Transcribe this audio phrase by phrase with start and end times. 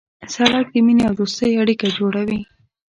[0.33, 2.39] سړک د مینې او دوستۍ اړیکه جوړوي.